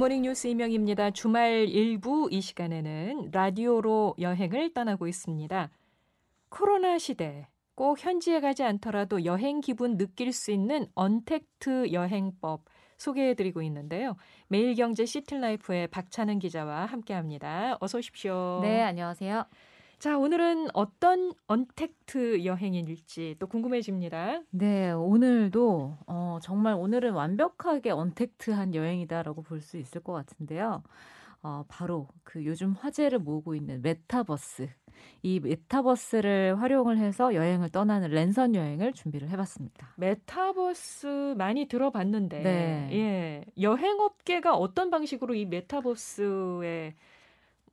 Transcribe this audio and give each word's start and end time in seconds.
굿모닝 0.00 0.22
뉴스 0.22 0.46
이명입니다. 0.46 1.10
주말 1.10 1.68
1부 1.68 2.26
이 2.30 2.40
시간에는 2.40 3.32
라디오로 3.32 4.14
여행을 4.18 4.72
떠나고 4.72 5.06
있습니다. 5.06 5.68
코로나 6.48 6.96
시대 6.96 7.48
꼭 7.74 8.02
현지에 8.02 8.40
가지 8.40 8.62
않더라도 8.62 9.26
여행 9.26 9.60
기분 9.60 9.98
느낄 9.98 10.32
수 10.32 10.52
있는 10.52 10.86
언택트 10.94 11.92
여행법 11.92 12.64
소개해드리고 12.96 13.60
있는데요. 13.60 14.16
매일경제 14.48 15.04
시티라이프의 15.04 15.88
박찬은 15.88 16.38
기자와 16.38 16.86
함께합니다. 16.86 17.76
어서 17.82 17.98
오십시오. 17.98 18.60
네, 18.62 18.80
안녕하세요. 18.80 19.44
자, 20.00 20.16
오늘은 20.16 20.68
어떤 20.72 21.34
언택트 21.46 22.46
여행일지 22.46 23.36
또 23.38 23.46
궁금해집니다. 23.46 24.40
네, 24.50 24.92
오늘도 24.92 25.98
어, 26.06 26.38
정말 26.42 26.72
오늘은 26.74 27.12
완벽하게 27.12 27.90
언택트한 27.90 28.74
여행이다라고 28.74 29.42
볼 29.42 29.60
수 29.60 29.76
있을 29.76 30.02
것 30.02 30.14
같은데요. 30.14 30.82
어, 31.42 31.64
바로 31.68 32.08
그 32.24 32.46
요즘 32.46 32.72
화제를 32.72 33.18
모으고 33.18 33.54
있는 33.54 33.82
메타버스. 33.82 34.68
이 35.22 35.38
메타버스를 35.38 36.58
활용을 36.60 36.96
해서 36.96 37.34
여행을 37.34 37.68
떠나는 37.68 38.08
랜선 38.10 38.54
여행을 38.54 38.94
준비를 38.94 39.28
해봤습니다. 39.28 39.92
메타버스 39.98 41.34
많이 41.36 41.66
들어봤는데, 41.68 42.42
네. 42.42 42.88
예, 42.92 43.44
여행업계가 43.60 44.56
어떤 44.56 44.90
방식으로 44.90 45.34
이 45.34 45.44
메타버스에 45.44 46.94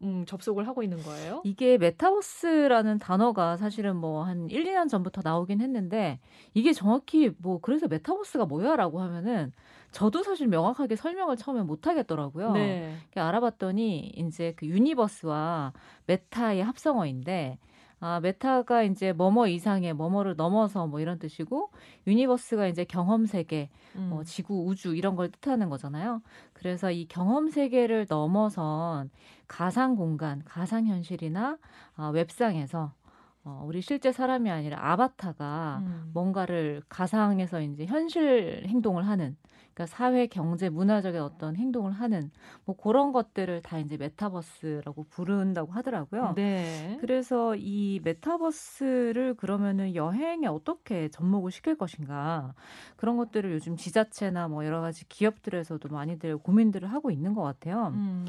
음, 0.03 0.26
접속을 0.28 0.67
하고 0.67 0.84
있는 0.84 1.02
거예요? 1.02 1.42
이게 1.44 1.78
메타버스라는 1.80 3.00
단어가 3.00 3.58
사실은 3.58 3.95
뭐 3.95 4.23
한 4.23 4.48
1, 4.50 4.64
2년 4.66 4.88
전부터 4.89 5.22
나오긴 5.23 5.59
했는데 5.62 6.20
이게 6.54 6.72
정확히 6.73 7.31
뭐 7.39 7.59
그래서 7.59 7.88
메타버스가 7.88 8.45
뭐야라고 8.45 9.02
하면은 9.02 9.54
저도 9.92 10.22
사실 10.23 10.48
명확하게 10.48 10.95
설명을 10.95 11.36
처음에 11.38 11.64
못 11.64 11.88
하겠더라고요. 11.88 12.52
네. 12.52 12.95
알아봤더니 13.16 14.12
이제 14.17 14.54
그 14.58 14.67
universe와 14.68 15.73
meta의 16.06 16.64
합성어인데 16.64 17.58
아, 18.00 18.20
meta가 18.20 18.84
이제 18.84 19.12
뭐뭐 19.12 19.48
이상의 19.48 19.94
뭐뭐를 19.94 20.36
넘어서 20.36 20.86
뭐 20.86 21.00
이런 21.00 21.17
뜻이고 21.17 21.72
universe가 22.06 22.68
이제 22.67 22.84
경험 22.84 23.26
세계, 23.26 23.70
뭐 23.94 24.04
음. 24.04 24.09
뭐 24.09 24.23
지구, 24.23 24.66
우주 24.67 24.95
이런 24.95 25.16
걸 25.16 25.31
뜻하는 25.31 25.70
거잖아요. 25.70 26.22
그래서 26.54 26.92
이 26.92 27.08
경험 27.08 27.50
세계를 27.50 28.06
넘어선 28.08 29.09
가상 29.48 29.95
공간, 29.95 30.44
가상 30.45 30.86
현실이나 30.86 31.58
아, 31.95 32.09
웹상에서 32.09 32.94
어, 33.44 33.64
우리 33.66 33.81
실제 33.81 34.11
사람이 34.11 34.50
아니라 34.52 34.78
아바타가 34.92 35.80
음. 35.82 36.11
뭔가를 36.14 36.84
가상에서 36.89 37.61
이제 37.61 37.86
현실 37.86 38.66
행동을 38.67 39.08
하는 39.08 39.38
그러니까 39.78 39.86
사회, 39.86 40.25
경제, 40.25 40.70
문화적인 40.70 41.22
어떤 41.22 41.56
행동을 41.56 41.92
하는 41.92 42.31
뭐 42.66 42.75
그런 42.75 43.11
것들을 43.11 43.61
다 43.61 43.78
이제 43.78 43.95
메타버스라고 43.95 45.06
부른다고 45.11 45.72
하더라고요. 45.72 46.33
네. 46.36 46.97
그래서 47.00 47.56
이 47.56 48.02
메타버스를 48.03 49.36
그러면은 49.36 49.93
여행에 49.93 50.48
어떻게 50.48 51.10
접목을 51.10 51.52
시킬 51.52 51.77
것인가 51.77 52.55
그런 52.95 53.17
것들을 53.17 53.52
요즘 53.52 53.77
지자체나 53.77 54.48
뭐 54.48 54.66
여러 54.66 54.82
가지 54.82 55.08
기업들에서도 55.08 55.87
많이들 55.87 56.39
고민들을 56.39 56.92
하고 56.92 57.11
있는 57.11 57.36
것 57.36 57.43
같아요. 57.43 57.92
음. 57.93 58.26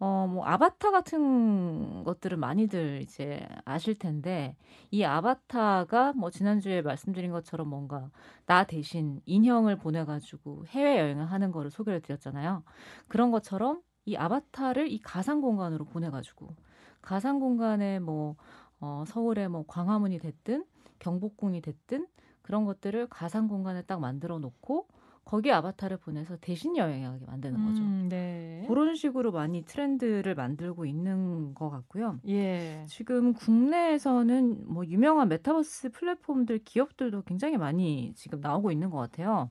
어, 0.00 0.28
뭐, 0.30 0.44
아바타 0.46 0.92
같은 0.92 2.04
것들을 2.04 2.36
많이들 2.36 3.00
이제 3.02 3.44
아실 3.64 3.98
텐데, 3.98 4.54
이 4.92 5.02
아바타가 5.02 6.12
뭐, 6.12 6.30
지난주에 6.30 6.82
말씀드린 6.82 7.32
것처럼 7.32 7.68
뭔가, 7.68 8.08
나 8.46 8.62
대신 8.64 9.20
인형을 9.26 9.76
보내가지고 9.76 10.66
해외여행을 10.68 11.26
하는 11.26 11.50
거를 11.50 11.70
소개를 11.72 12.00
드렸잖아요. 12.00 12.62
그런 13.08 13.32
것처럼 13.32 13.82
이 14.04 14.14
아바타를 14.16 14.90
이 14.92 15.00
가상 15.00 15.40
공간으로 15.40 15.84
보내가지고, 15.84 16.54
가상 17.02 17.40
공간에 17.40 17.98
뭐, 17.98 18.36
어, 18.80 19.02
서울에 19.04 19.48
뭐, 19.48 19.64
광화문이 19.66 20.20
됐든, 20.20 20.64
경복궁이 21.00 21.60
됐든, 21.60 22.06
그런 22.42 22.64
것들을 22.64 23.08
가상 23.08 23.48
공간에 23.48 23.82
딱 23.82 23.98
만들어 24.00 24.38
놓고, 24.38 24.86
거기 25.28 25.52
아바타를 25.52 25.98
보내서 25.98 26.38
대신 26.40 26.78
여행하게 26.78 27.26
만드는 27.26 27.62
거죠. 27.62 27.82
음, 27.82 28.08
네. 28.08 28.64
그런 28.66 28.94
식으로 28.94 29.30
많이 29.30 29.62
트렌드를 29.62 30.34
만들고 30.34 30.86
있는 30.86 31.52
것 31.52 31.68
같고요. 31.68 32.18
예. 32.26 32.86
지금 32.88 33.34
국내에서는 33.34 34.64
뭐 34.66 34.86
유명한 34.86 35.28
메타버스 35.28 35.90
플랫폼들 35.90 36.60
기업들도 36.64 37.24
굉장히 37.24 37.58
많이 37.58 38.14
지금 38.16 38.40
나오고 38.40 38.72
있는 38.72 38.88
것 38.88 38.96
같아요. 38.96 39.50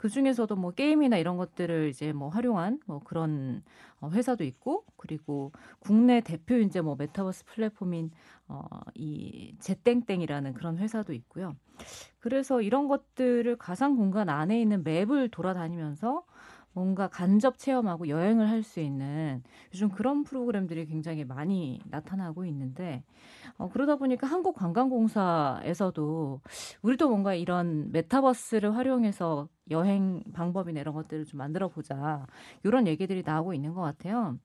그 0.00 0.08
중에서도 0.08 0.56
뭐 0.56 0.70
게임이나 0.70 1.18
이런 1.18 1.36
것들을 1.36 1.90
이제 1.90 2.14
뭐 2.14 2.30
활용한 2.30 2.80
뭐 2.86 3.00
그런 3.00 3.62
어, 4.00 4.08
회사도 4.08 4.44
있고 4.44 4.86
그리고 4.96 5.52
국내 5.78 6.22
대표 6.22 6.56
이제 6.56 6.80
뭐 6.80 6.96
메타버스 6.96 7.44
플랫폼인 7.44 8.10
어이 8.48 9.56
제땡땡이라는 9.58 10.54
그런 10.54 10.78
회사도 10.78 11.12
있고요. 11.12 11.54
그래서 12.18 12.62
이런 12.62 12.88
것들을 12.88 13.54
가상 13.56 13.94
공간 13.96 14.30
안에 14.30 14.58
있는 14.58 14.84
맵을 14.84 15.28
돌아다니면서 15.28 16.24
뭔가 16.72 17.08
간접 17.08 17.58
체험하고 17.58 18.08
여행을 18.08 18.48
할 18.48 18.62
수 18.62 18.80
있는 18.80 19.42
요즘 19.74 19.88
그런 19.88 20.22
프로그램들이 20.24 20.86
굉장히 20.86 21.24
많이 21.24 21.80
나타나고 21.86 22.44
있는데 22.46 23.02
어, 23.58 23.68
그러다 23.70 23.96
보니까 23.96 24.26
한국관광공사에서도 24.26 26.40
우리도 26.82 27.08
뭔가 27.08 27.34
이런 27.34 27.90
메타버스를 27.92 28.76
활용해서 28.76 29.48
여행 29.70 30.22
방법이나 30.32 30.80
이런 30.80 30.94
것들을 30.94 31.24
좀 31.26 31.38
만들어 31.38 31.68
보자 31.68 32.26
이런 32.64 32.86
얘기들이 32.86 33.22
나오고 33.24 33.54
있는 33.54 33.74
것 33.74 33.80
같아요. 33.82 34.38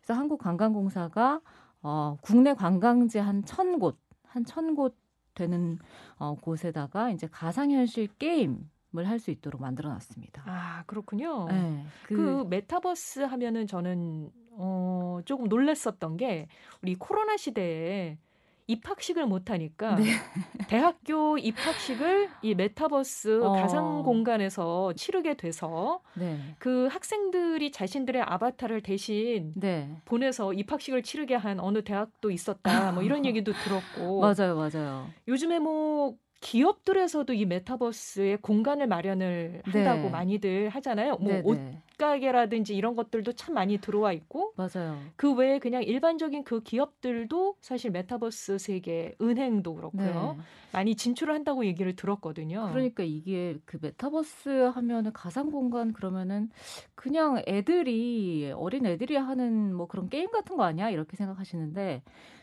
그래서 0.00 0.14
한국관광공사가 0.18 1.40
어, 1.82 2.16
국내 2.22 2.54
관광지 2.54 3.18
한 3.18 3.42
천 3.44 3.78
곳, 3.78 3.98
한 4.24 4.44
천 4.44 4.74
곳 4.76 4.96
되는 5.34 5.78
어, 6.18 6.34
곳에다가 6.34 7.10
이제 7.10 7.26
가상현실 7.30 8.08
게임 8.18 8.52
을 8.52 8.58
할 9.06 9.18
수 9.18 9.30
있도록 9.30 9.60
만들어 9.60 9.90
놨습니다. 9.90 10.42
아, 10.46 10.82
그렇군요. 10.86 11.46
네, 11.48 11.84
그, 12.02 12.14
그 12.16 12.44
메타버스 12.48 13.20
하면은 13.20 13.66
저는 13.66 14.30
어, 14.52 15.20
조금 15.24 15.48
놀랐었던 15.48 16.16
게 16.16 16.48
우리 16.82 16.94
코로나 16.96 17.36
시대에 17.36 18.18
입학식을 18.66 19.26
못 19.26 19.50
하니까 19.50 19.96
네. 19.96 20.04
대학교 20.68 21.36
입학식을 21.38 22.30
이 22.42 22.54
메타버스 22.54 23.44
어. 23.44 23.52
가상 23.52 24.02
공간에서 24.02 24.92
치르게 24.94 25.36
돼서 25.36 26.00
네. 26.14 26.38
그 26.58 26.86
학생들이 26.86 27.72
자신들의 27.72 28.22
아바타를 28.22 28.82
대신 28.82 29.52
네. 29.56 29.90
보내서 30.04 30.52
입학식을 30.52 31.02
치르게 31.02 31.34
한 31.34 31.60
어느 31.60 31.82
대학도 31.82 32.30
있었다. 32.30 32.92
뭐 32.92 33.02
이런 33.02 33.24
얘기도 33.26 33.52
들었고 33.52 34.20
맞아요, 34.20 34.56
맞아요. 34.56 35.10
요즘에 35.28 35.58
뭐 35.58 36.16
기업들에서도 36.42 37.32
이 37.32 37.46
메타버스에 37.46 38.36
공간을 38.42 38.88
마련을 38.88 39.62
한다고 39.64 40.02
네. 40.02 40.10
많이들 40.10 40.68
하잖아요. 40.70 41.16
뭐 41.18 41.40
옷가게라든지 41.44 42.74
이런 42.76 42.96
것들도 42.96 43.32
참 43.34 43.54
많이 43.54 43.78
들어와 43.78 44.12
있고 44.12 44.52
맞아요. 44.56 44.98
그 45.14 45.32
외에 45.32 45.60
그냥 45.60 45.84
일반적인 45.84 46.42
그 46.42 46.60
기업들도 46.62 47.56
사실 47.60 47.92
메타버스 47.92 48.58
세계 48.58 49.14
은행도 49.22 49.74
그렇고요. 49.76 50.34
네. 50.36 50.42
많이 50.72 50.96
진출을 50.96 51.32
한다고 51.32 51.64
얘기를 51.64 51.94
들었거든요. 51.94 52.70
그러니까 52.72 53.04
이게 53.04 53.56
그 53.64 53.78
메타버스 53.80 54.72
하면은 54.74 55.12
가상 55.12 55.50
공간 55.52 55.92
그러면은 55.92 56.50
그냥 56.96 57.40
애들이 57.46 58.52
어린 58.56 58.84
애들이 58.86 59.14
하는 59.16 59.74
뭐 59.74 59.86
그런 59.86 60.08
게임 60.08 60.30
같은 60.30 60.56
거 60.56 60.64
아니야? 60.64 60.90
이렇게 60.90 61.16
생각하시는데 61.16 62.02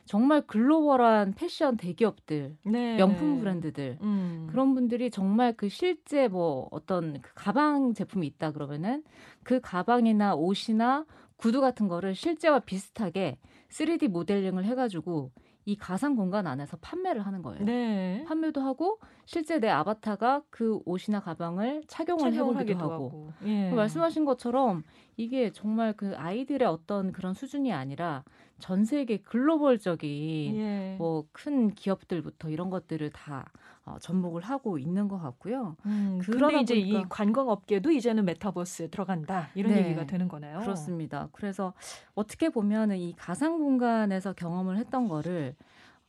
정말 0.10 0.42
글로벌한 0.42 1.36
패션 1.36 1.78
대기업들, 1.78 2.58
네. 2.66 2.98
명품 2.98 3.38
브랜드들 3.38 4.00
음. 4.02 4.48
그런 4.50 4.74
분들이 4.74 5.12
정말 5.12 5.54
그 5.54 5.70
실제 5.70 6.28
뭐 6.28 6.68
어떤 6.72 7.22
그 7.22 7.32
가방 7.36 7.94
제품이 7.94 8.26
있다 8.26 8.52
그러면은 8.52 9.04
그 9.44 9.62
가방이나 9.62 10.34
옷이나 10.34 11.06
구두 11.36 11.62
같은 11.62 11.88
거를 11.88 12.16
실제와 12.16 12.58
비슷하게 12.58 13.38
3D 13.70 14.08
모델링을 14.08 14.66
해가지고 14.66 15.30
이 15.66 15.76
가상 15.76 16.16
공간 16.16 16.48
안에서 16.48 16.78
판매를 16.78 17.24
하는 17.24 17.44
거예요. 17.44 17.64
네. 17.64 18.26
판매도 18.28 18.62
하고 18.62 18.98
실제 19.26 19.60
내 19.60 19.70
아바타가 19.70 20.42
그 20.50 20.80
옷이나 20.86 21.20
가방을 21.20 21.84
착용을 21.88 22.34
해보기도 22.34 22.80
하고. 22.80 22.94
하고. 22.94 23.34
예. 23.46 23.70
말씀하신 23.70 24.26
것처럼 24.26 24.84
이게 25.18 25.52
정말 25.52 25.94
그 25.94 26.16
아이들의 26.18 26.68
어떤 26.68 27.12
그런 27.12 27.36
수준이 27.36 27.72
아니라 27.72 28.24
전 28.60 28.86
세계 28.86 29.18
글로벌적인 29.18 30.56
예. 30.56 30.96
뭐큰 30.98 31.72
기업들부터 31.76 32.50
이런 32.50 32.70
것들을 32.70 33.10
다 33.12 33.52
어, 33.86 33.98
접목을 34.00 34.42
하고 34.44 34.78
있는 34.78 35.08
것 35.08 35.20
같고요. 35.20 35.76
음, 35.86 36.20
그런데 36.22 36.62
이제 36.62 36.76
이 36.76 37.04
관광업계도 37.10 37.92
이제는 37.92 38.26
메타버스에 38.26 38.88
들어간다 38.88 39.50
이런 39.56 39.74
네, 39.74 39.86
얘기가 39.86 40.06
되는 40.06 40.28
거네요. 40.28 40.60
그렇습니다. 40.60 41.30
그래서 41.32 41.74
어떻게 42.14 42.50
보면은 42.50 42.98
이 42.98 43.14
가상 43.18 43.58
공간에서 43.58 44.34
경험을 44.34 44.78
했던 44.78 45.08
거를 45.08 45.56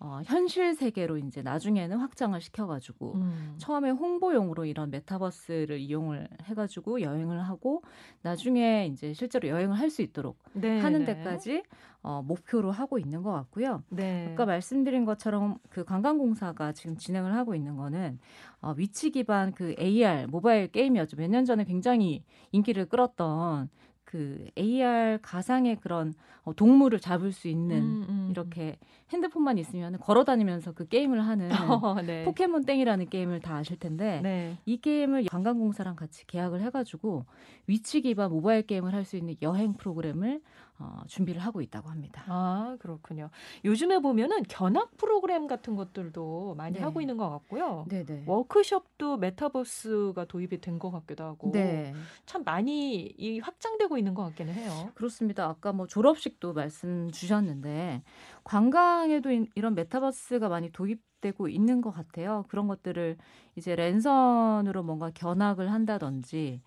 어, 0.02 0.20
현실 0.25 0.75
세계로 0.75 1.19
이제 1.19 1.43
나중에는 1.43 1.99
확장을 1.99 2.41
시켜가지고 2.41 3.14
음. 3.17 3.55
처음에 3.58 3.91
홍보용으로 3.91 4.64
이런 4.64 4.91
메타버스를 4.91 5.79
이용을 5.79 6.26
해가지고 6.44 7.02
여행을 7.02 7.41
하고 7.43 7.82
나중에 8.23 8.87
이제 8.91 9.12
실제로 9.12 9.49
여행을 9.49 9.79
할 9.79 9.91
수 9.91 10.00
있도록 10.02 10.38
네, 10.55 10.79
하는 10.79 11.05
네. 11.05 11.14
데까지 11.14 11.64
어, 12.02 12.23
목표로 12.23 12.70
하고 12.70 12.99
있는 12.99 13.23
것 13.23 13.31
같고요. 13.32 13.82
네. 13.91 14.31
아까 14.32 14.47
말씀드린 14.47 15.05
것처럼 15.05 15.58
그 15.69 15.85
관광공사가 15.85 16.73
지금 16.73 16.97
진행을 16.97 17.35
하고 17.35 17.55
있는 17.55 17.76
거는 17.76 18.19
어, 18.62 18.73
위치 18.79 19.11
기반 19.11 19.52
그 19.52 19.75
AR 19.79 20.29
모바일 20.29 20.69
게임이었죠. 20.69 21.17
몇 21.19 21.29
년 21.29 21.44
전에 21.44 21.64
굉장히 21.64 22.25
인기를 22.52 22.87
끌었던 22.87 23.69
그 24.05 24.47
AR 24.56 25.19
가상의 25.23 25.76
그런 25.76 26.14
어, 26.43 26.55
동물을 26.55 27.00
잡을 27.00 27.32
수 27.32 27.49
있는 27.49 27.79
음, 27.82 28.06
음. 28.08 28.29
이렇게 28.31 28.79
핸드폰만 29.12 29.58
있으면 29.58 29.98
걸어 29.98 30.24
다니면서 30.24 30.72
그 30.72 30.86
게임을 30.88 31.20
하는 31.26 31.48
어, 31.84 32.00
네. 32.02 32.24
포켓몬 32.24 32.64
땡이라는 32.64 33.08
게임을 33.08 33.40
다 33.40 33.56
아실 33.56 33.78
텐데 33.78 34.20
네. 34.22 34.56
이 34.66 34.76
게임을 34.80 35.24
관광공사랑 35.26 35.96
같이 35.96 36.26
계약을 36.26 36.60
해가지고 36.62 37.24
위치 37.66 38.00
기반 38.02 38.30
모바일 38.30 38.62
게임을 38.66 38.94
할 38.94 39.04
수 39.04 39.16
있는 39.16 39.34
여행 39.42 39.72
프로그램을 39.74 40.40
어, 40.78 41.00
준비를 41.08 41.42
하고 41.42 41.60
있다고 41.60 41.90
합니다. 41.90 42.24
아 42.26 42.76
그렇군요. 42.80 43.28
요즘에 43.66 43.98
보면은 43.98 44.42
견학 44.44 44.96
프로그램 44.96 45.46
같은 45.46 45.76
것들도 45.76 46.54
많이 46.56 46.78
네. 46.78 46.80
하고 46.82 47.00
있는 47.02 47.16
것 47.18 47.28
같고요. 47.28 47.84
네네. 47.88 48.04
네. 48.06 48.22
워크숍도 48.26 49.18
메타버스가 49.18 50.24
도입이 50.26 50.60
된 50.60 50.78
것 50.78 50.90
같기도 50.90 51.24
하고 51.24 51.50
네. 51.52 51.92
참 52.24 52.42
많이 52.44 53.02
이 53.18 53.38
확장되고 53.40 53.98
있는 53.98 54.14
것 54.14 54.22
같기는 54.24 54.54
해요. 54.54 54.90
그렇습니다. 54.94 55.44
아까 55.46 55.72
뭐 55.72 55.86
졸업식도 55.86 56.54
말씀 56.54 57.10
주셨는데 57.10 58.02
관광에도 58.44 59.31
이런 59.54 59.75
메타버스가 59.75 60.48
많이 60.48 60.70
도입되고 60.70 61.48
있는 61.48 61.81
것 61.81 61.90
같아요. 61.90 62.44
그런 62.48 62.66
것들을 62.69 63.16
이제 63.56 63.75
랜선으로 63.76 64.82
뭔가 64.82 65.10
견학을 65.10 65.70
한다든지 65.72 66.62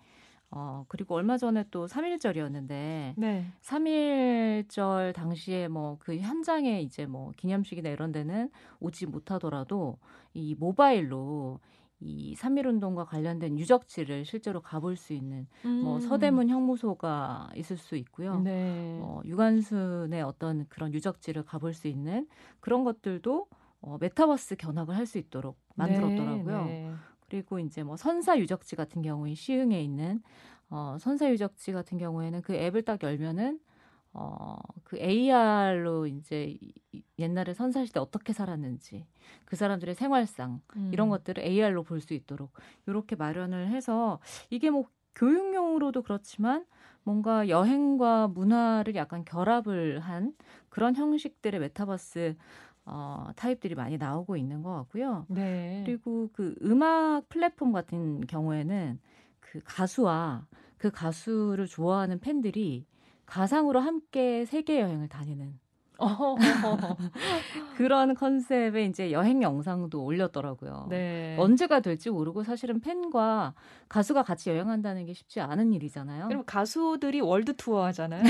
어, 0.50 0.84
그리고 0.88 1.14
얼마 1.16 1.36
전에 1.36 1.64
또 1.70 1.86
3일절이었는데, 1.88 3.14
네. 3.16 3.52
3일절 3.60 5.12
당시에 5.12 5.68
뭐 5.68 5.96
그 5.98 6.16
현장에 6.18 6.80
이제 6.82 7.06
뭐 7.06 7.32
기념식이나 7.36 7.88
이런 7.90 8.12
데는 8.12 8.50
오지 8.80 9.06
못하더라도 9.06 9.98
이 10.32 10.54
모바일로 10.54 11.60
이3.1 12.04 12.66
운동과 12.66 13.04
관련된 13.06 13.58
유적지를 13.58 14.24
실제로 14.24 14.60
가볼 14.60 14.96
수 14.96 15.12
있는 15.14 15.46
뭐 15.62 15.70
음. 15.70 15.82
뭐 15.82 16.00
서대문 16.00 16.48
형무소가 16.50 17.50
있을 17.56 17.76
수 17.76 17.96
있고요. 17.96 18.40
네. 18.40 18.98
어, 19.02 19.20
유관순의 19.24 20.22
어떤 20.22 20.66
그런 20.68 20.92
유적지를 20.92 21.44
가볼 21.44 21.72
수 21.74 21.88
있는 21.88 22.26
그런 22.60 22.84
것들도 22.84 23.46
어, 23.80 23.98
메타버스 24.00 24.56
견학을 24.56 24.96
할 24.96 25.06
수 25.06 25.18
있도록 25.18 25.58
만들었더라고요. 25.74 26.64
네, 26.66 26.72
네. 26.90 26.94
그리고 27.28 27.58
이제 27.58 27.82
뭐 27.82 27.96
선사 27.96 28.38
유적지 28.38 28.76
같은 28.76 29.02
경우에 29.02 29.34
시흥에 29.34 29.82
있는 29.82 30.22
어, 30.70 30.96
선사 30.98 31.30
유적지 31.30 31.72
같은 31.72 31.98
경우에는 31.98 32.42
그 32.42 32.54
앱을 32.54 32.82
딱 32.82 33.02
열면은 33.02 33.60
어, 34.14 34.56
그 34.84 34.96
AR로 34.98 36.06
이제 36.06 36.56
옛날에 37.18 37.52
선사시대 37.52 37.98
어떻게 37.98 38.32
살았는지 38.32 39.06
그 39.44 39.56
사람들의 39.56 39.94
생활상 39.96 40.60
음. 40.76 40.90
이런 40.92 41.08
것들을 41.08 41.42
AR로 41.42 41.82
볼 41.82 42.00
수 42.00 42.14
있도록 42.14 42.52
이렇게 42.86 43.16
마련을 43.16 43.68
해서 43.68 44.20
이게 44.50 44.70
뭐 44.70 44.84
교육용으로도 45.16 46.02
그렇지만 46.02 46.64
뭔가 47.02 47.48
여행과 47.48 48.28
문화를 48.28 48.94
약간 48.94 49.24
결합을 49.24 50.00
한 50.00 50.34
그런 50.68 50.94
형식들의 50.94 51.60
메타버스 51.60 52.36
어, 52.86 53.28
타입들이 53.36 53.74
많이 53.74 53.96
나오고 53.98 54.36
있는 54.36 54.62
것 54.62 54.74
같고요. 54.74 55.26
네. 55.28 55.82
그리고 55.84 56.30
그 56.32 56.54
음악 56.62 57.28
플랫폼 57.28 57.72
같은 57.72 58.20
경우에는 58.26 59.00
그 59.40 59.60
가수와 59.64 60.46
그 60.76 60.90
가수를 60.90 61.66
좋아하는 61.66 62.20
팬들이 62.20 62.86
가상으로 63.26 63.80
함께 63.80 64.44
세계 64.44 64.80
여행을 64.80 65.08
다니는 65.08 65.58
그런 67.76 68.14
컨셉의 68.14 68.88
이제 68.88 69.12
여행 69.12 69.42
영상도 69.42 70.04
올렸더라고요. 70.04 70.86
네. 70.90 71.36
언제가 71.38 71.80
될지 71.80 72.10
모르고 72.10 72.42
사실은 72.42 72.80
팬과 72.80 73.54
가수가 73.88 74.24
같이 74.24 74.50
여행한다는 74.50 75.06
게 75.06 75.14
쉽지 75.14 75.40
않은 75.40 75.72
일이잖아요. 75.72 76.28
그럼 76.28 76.42
가수들이 76.46 77.20
월드 77.20 77.56
투어 77.56 77.84
하잖아요. 77.86 78.22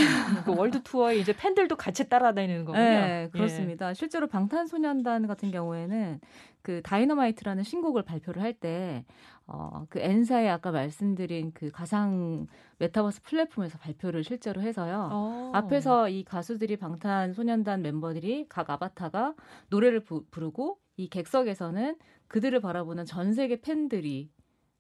그 0.45 0.55
월드 0.55 0.83
투어에 0.83 1.17
이제 1.17 1.35
팬들도 1.35 1.77
같이 1.77 2.09
따라다니는 2.09 2.65
거군요. 2.65 2.85
네, 2.85 3.23
예. 3.25 3.29
그렇습니다. 3.33 3.91
예. 3.91 3.95
실제로 3.95 4.27
방탄소년단 4.27 5.27
같은 5.27 5.51
경우에는 5.51 6.21
그 6.63 6.81
다이너마이트라는 6.83 7.63
신곡을 7.63 8.03
발표를 8.03 8.43
할 8.43 8.55
때 8.55 9.05
어, 9.47 9.87
그 9.91 9.99
N사의 9.99 10.49
아까 10.49 10.71
말씀드린 10.71 11.53
그 11.53 11.71
가상 11.71 12.47
메타버스 12.79 13.23
플랫폼에서 13.23 13.79
발표를 13.79 14.25
실제로 14.25 14.63
해서요. 14.63 15.11
오. 15.13 15.15
어. 15.15 15.51
앞에서 15.55 16.09
이 16.09 16.25
가수들이 16.25 16.77
방탄소년단 16.77 17.83
멤버들이 17.83 18.47
각 18.49 18.71
아바타가 18.71 19.35
노래를 19.69 20.01
부, 20.01 20.25
부르고 20.31 20.79
이 20.97 21.09
객석에서는 21.09 21.97
그들을 22.29 22.59
바라보는 22.61 23.05
전 23.05 23.35
세계 23.35 23.61
팬들이 23.61 24.31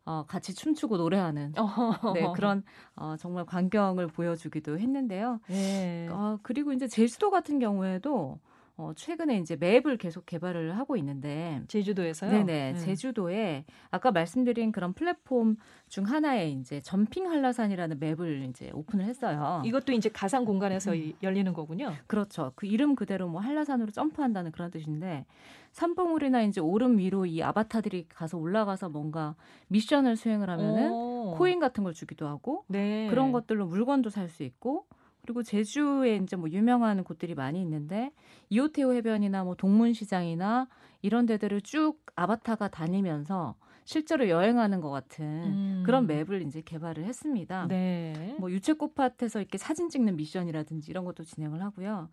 어, 0.06 0.24
같이 0.26 0.54
춤추고 0.54 0.98
노래하는 0.98 1.54
네, 2.14 2.30
그런 2.34 2.62
어, 2.94 3.16
정말 3.18 3.46
광경을 3.46 4.08
보여주기도 4.08 4.78
했는데요. 4.78 5.40
네. 5.48 6.08
어, 6.10 6.38
그리고 6.42 6.72
이제 6.72 6.86
제주도 6.86 7.30
같은 7.30 7.58
경우에도 7.58 8.38
어, 8.76 8.92
최근에 8.96 9.38
이제 9.38 9.54
맵을 9.54 9.98
계속 9.98 10.26
개발을 10.26 10.76
하고 10.76 10.96
있는데 10.96 11.62
제주도에서요? 11.68 12.30
네네 12.32 12.72
음. 12.72 12.78
제주도에 12.78 13.64
아까 13.92 14.10
말씀드린 14.10 14.72
그런 14.72 14.92
플랫폼 14.94 15.56
중 15.88 16.04
하나에 16.04 16.50
이제 16.50 16.80
점핑 16.80 17.30
한라산이라는 17.30 18.00
맵을 18.00 18.46
이제 18.50 18.72
오픈을 18.74 19.04
했어요. 19.04 19.62
이것도 19.64 19.92
이제 19.92 20.08
가상 20.08 20.44
공간에서 20.44 20.92
음. 20.92 21.12
열리는 21.22 21.52
거군요. 21.52 21.92
그렇죠. 22.08 22.50
그 22.56 22.66
이름 22.66 22.96
그대로 22.96 23.28
뭐 23.28 23.40
한라산으로 23.40 23.92
점프한다는 23.92 24.50
그런 24.50 24.72
뜻인데 24.72 25.24
산봉우리나 25.70 26.42
이제 26.42 26.60
오름 26.60 26.98
위로 26.98 27.26
이 27.26 27.42
아바타들이 27.42 28.06
가서 28.08 28.38
올라가서 28.38 28.88
뭔가 28.88 29.36
미션을 29.68 30.16
수행을 30.16 30.50
하면은 30.50 30.90
오. 30.92 31.34
코인 31.36 31.60
같은 31.60 31.84
걸 31.84 31.94
주기도 31.94 32.26
하고 32.26 32.64
네. 32.68 33.06
그런 33.08 33.30
것들로 33.30 33.66
물건도 33.66 34.10
살 34.10 34.28
수 34.28 34.42
있고 34.42 34.86
그리고 35.24 35.42
제주에 35.42 36.16
이제 36.16 36.36
뭐 36.36 36.50
유명한 36.50 37.02
곳들이 37.02 37.34
많이 37.34 37.60
있는데 37.62 38.12
이오테오 38.50 38.92
해변이나 38.92 39.42
뭐 39.44 39.54
동문시장이나 39.54 40.68
이런 41.00 41.24
데들을 41.24 41.62
쭉 41.62 41.98
아바타가 42.14 42.68
다니면서 42.68 43.54
실제로 43.86 44.28
여행하는 44.28 44.82
것 44.82 44.90
같은 44.90 45.24
음. 45.24 45.82
그런 45.86 46.06
맵을 46.06 46.42
이제 46.42 46.60
개발을 46.62 47.04
했습니다. 47.04 47.66
네. 47.68 48.36
뭐 48.38 48.50
유채꽃밭에서 48.50 49.40
이렇게 49.40 49.56
사진 49.56 49.88
찍는 49.88 50.16
미션이라든지 50.16 50.90
이런 50.90 51.04
것도 51.06 51.24
진행을 51.24 51.62
하고요. 51.62 52.10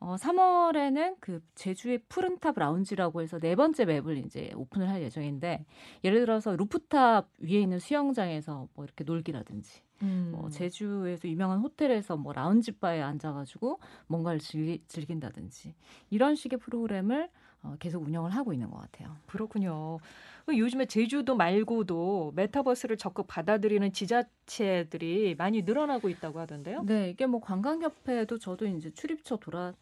어, 0.00 0.16
3월에는 0.16 1.16
그 1.20 1.40
제주의 1.54 1.98
루프탑 2.08 2.58
라운지라고 2.58 3.22
해서 3.22 3.38
네 3.38 3.54
번째 3.54 3.86
맵을 3.86 4.18
이제 4.18 4.50
오픈을 4.54 4.88
할 4.88 5.02
예정인데 5.02 5.64
예를 6.04 6.20
들어서 6.20 6.56
루프탑 6.56 7.30
위에 7.38 7.60
있는 7.60 7.78
수영장에서 7.78 8.68
뭐 8.74 8.84
이렇게 8.84 9.04
놀기라든지 9.04 9.82
음. 10.02 10.32
뭐 10.34 10.50
제주에서 10.50 11.28
유명한 11.28 11.60
호텔에서 11.60 12.16
뭐 12.16 12.32
라운지 12.32 12.72
바에 12.72 13.00
앉아가지고 13.00 13.80
뭔가를 14.06 14.40
즐기, 14.40 14.82
즐긴다든지 14.88 15.74
이런 16.10 16.34
식의 16.34 16.58
프로그램을 16.58 17.30
어, 17.64 17.76
계속 17.78 18.06
운영을 18.06 18.30
하고 18.30 18.52
있는 18.52 18.70
것 18.70 18.78
같아요. 18.78 19.16
그렇군요. 19.26 19.98
그 20.46 20.56
요즘에 20.58 20.84
제주도 20.84 21.34
말고도 21.34 22.32
메타버스를 22.36 22.98
적극 22.98 23.26
받아들이는 23.26 23.92
지자체들이 23.92 25.34
많이 25.36 25.62
늘어나고 25.62 26.10
있다고 26.10 26.38
하던데요. 26.40 26.82
네, 26.84 27.10
이게 27.10 27.26
뭐 27.26 27.40
관광협회도 27.40 28.38
저도 28.38 28.66
이제 28.66 28.90
출입처 28.92 29.36
돌아 29.36 29.72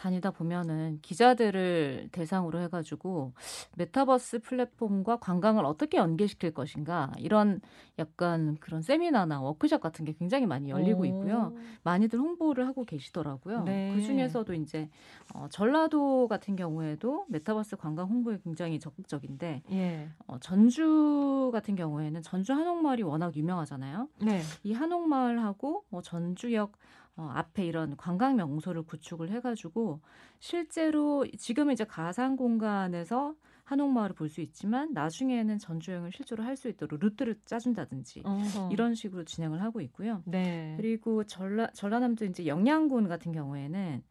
다니다 0.00 0.30
보면은 0.30 0.98
기자들을 1.02 2.08
대상으로 2.10 2.58
해가지고 2.62 3.34
메타버스 3.76 4.38
플랫폼과 4.38 5.18
관광을 5.18 5.66
어떻게 5.66 5.98
연계시킬 5.98 6.52
것인가 6.52 7.12
이런 7.18 7.60
약간 7.98 8.56
그런 8.60 8.80
세미나나 8.80 9.42
워크숍 9.42 9.82
같은 9.82 10.06
게 10.06 10.14
굉장히 10.14 10.46
많이 10.46 10.70
열리고 10.70 11.04
있고요. 11.04 11.54
많이들 11.82 12.18
홍보를 12.18 12.66
하고 12.66 12.84
계시더라고요. 12.84 13.64
네. 13.64 13.92
그 13.94 14.00
중에서도 14.00 14.54
이제 14.54 14.88
어, 15.34 15.48
전라도 15.50 16.28
같은 16.28 16.56
경우에도 16.56 17.26
메타버스 17.28 17.76
관광 17.76 18.08
홍보에 18.08 18.38
굉장히 18.42 18.80
적극적인데 18.80 19.62
예. 19.70 20.08
어, 20.26 20.38
전주 20.40 21.50
같은 21.52 21.76
경우에는 21.76 22.22
전주 22.22 22.54
한옥마을이 22.54 23.02
워낙 23.02 23.36
유명하잖아요. 23.36 24.08
네. 24.22 24.40
이 24.62 24.72
한옥마을하고 24.72 25.84
뭐 25.90 26.00
전주역 26.00 26.72
어, 27.20 27.28
앞에 27.34 27.66
이런 27.66 27.96
관광 27.98 28.36
명소를 28.36 28.82
구축을 28.84 29.30
해가지고 29.30 30.00
실제로 30.38 31.26
지금 31.38 31.70
이제 31.70 31.84
가상 31.84 32.34
공간에서 32.36 33.34
한옥마을을 33.64 34.14
볼 34.14 34.28
수 34.30 34.40
있지만 34.40 34.94
나중에는 34.94 35.58
전주여행을 35.58 36.12
실제로 36.12 36.42
할 36.44 36.56
수 36.56 36.68
있도록 36.70 36.98
루트를 36.98 37.36
짜준다든지 37.44 38.22
어허. 38.24 38.70
이런 38.72 38.94
식으로 38.94 39.24
진행을 39.24 39.62
하고 39.62 39.82
있고요. 39.82 40.22
네. 40.24 40.74
그리고 40.78 41.24
전라 41.24 41.66
전라남도 41.74 42.24
이제 42.24 42.46
영양군 42.46 43.06
같은 43.08 43.32
경우에는 43.32 44.02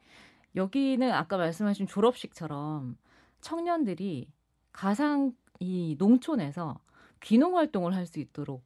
여기는 0.56 1.12
아까 1.12 1.38
말씀하신 1.38 1.88
졸업식처럼 1.88 2.96
청년들이 3.42 4.32
가상 4.72 5.34
이 5.60 5.96
농촌에서 5.98 6.80
귀농 7.22 7.58
활동을 7.58 7.96
할 7.96 8.06
수 8.06 8.20
있도록 8.20 8.64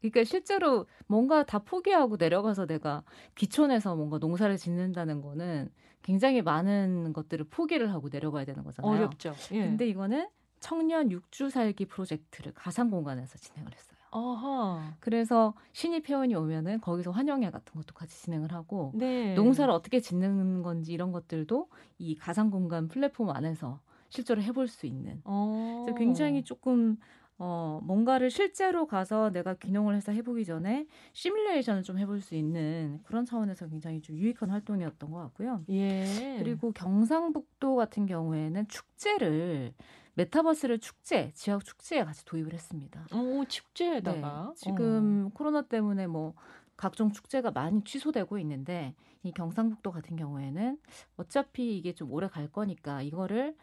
그러니까 0.00 0.24
실제로 0.24 0.86
뭔가 1.06 1.44
다 1.44 1.58
포기하고 1.58 2.16
내려가서 2.16 2.66
내가 2.66 3.02
귀촌에서 3.34 3.96
뭔가 3.96 4.18
농사를 4.18 4.56
짓는다는 4.56 5.20
거는 5.20 5.70
굉장히 6.02 6.42
많은 6.42 7.12
것들을 7.12 7.46
포기를 7.50 7.92
하고 7.92 8.08
내려가야 8.10 8.44
되는 8.44 8.62
거잖아요. 8.62 8.90
어렵죠. 8.92 9.34
예. 9.52 9.62
근데 9.62 9.88
이거는 9.88 10.28
청년 10.60 11.10
육주 11.10 11.50
살기 11.50 11.86
프로젝트를 11.86 12.52
가상 12.52 12.90
공간에서 12.90 13.38
진행을 13.38 13.72
했어요. 13.74 13.96
어허. 14.12 14.80
그래서 15.00 15.54
신입 15.72 16.08
회원이 16.08 16.34
오면은 16.34 16.80
거기서 16.80 17.10
환영회 17.10 17.50
같은 17.50 17.74
것도 17.74 17.94
같이 17.94 18.22
진행을 18.22 18.52
하고 18.52 18.92
네. 18.94 19.34
농사를 19.34 19.70
어떻게 19.70 20.00
짓는 20.00 20.62
건지 20.62 20.92
이런 20.92 21.12
것들도 21.12 21.68
이 21.98 22.14
가상 22.16 22.50
공간 22.50 22.88
플랫폼 22.88 23.30
안에서 23.30 23.80
실제로 24.08 24.40
해볼 24.42 24.68
수 24.68 24.86
있는. 24.86 25.22
어. 25.24 25.82
그래서 25.84 25.98
굉장히 25.98 26.44
조금 26.44 26.96
어, 27.38 27.80
뭔가를 27.82 28.30
실제로 28.30 28.86
가서 28.86 29.30
내가 29.30 29.54
귀농을 29.54 29.94
해서 29.94 30.10
해보기 30.12 30.44
전에 30.44 30.86
시뮬레이션을 31.12 31.82
좀 31.82 31.98
해볼 31.98 32.20
수 32.20 32.34
있는 32.34 33.00
그런 33.04 33.26
차원에서 33.26 33.68
굉장히 33.68 34.00
좀 34.00 34.16
유익한 34.16 34.50
활동이었던 34.50 35.10
것 35.10 35.18
같고요. 35.18 35.62
예. 35.68 36.36
그리고 36.38 36.72
경상북도 36.72 37.76
같은 37.76 38.06
경우에는 38.06 38.68
축제를 38.68 39.74
메타버스를 40.14 40.78
축제, 40.78 41.30
지역 41.34 41.64
축제에 41.66 42.02
같이 42.04 42.24
도입을 42.24 42.54
했습니다. 42.54 43.06
오, 43.14 43.44
축제에다가 43.44 44.52
네, 44.54 44.54
지금 44.56 45.26
어. 45.26 45.30
코로나 45.34 45.60
때문에 45.60 46.06
뭐 46.06 46.34
각종 46.78 47.12
축제가 47.12 47.50
많이 47.50 47.84
취소되고 47.84 48.38
있는데 48.38 48.94
이 49.22 49.32
경상북도 49.32 49.90
같은 49.90 50.16
경우에는 50.16 50.78
어차피 51.16 51.76
이게 51.76 51.92
좀 51.92 52.10
오래 52.12 52.28
갈 52.28 52.48
거니까 52.48 53.02
이거를 53.02 53.56